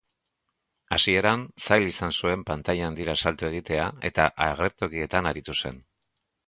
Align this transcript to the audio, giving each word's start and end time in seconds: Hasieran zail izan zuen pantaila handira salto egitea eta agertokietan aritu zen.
Hasieran 0.95 1.43
zail 1.67 1.85
izan 1.91 2.15
zuen 2.23 2.47
pantaila 2.49 2.89
handira 2.91 3.17
salto 3.25 3.49
egitea 3.53 3.87
eta 4.11 4.27
agertokietan 4.51 5.33
aritu 5.35 5.61
zen. 5.63 5.81